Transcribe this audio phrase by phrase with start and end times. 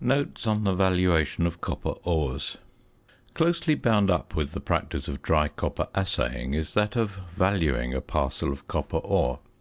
[0.00, 2.56] NOTES ON THE VALUATION OF COPPER ORES.
[3.34, 8.00] Closely bound up with the practice of dry copper assaying is that of valuing a
[8.00, 9.38] parcel of copper ore.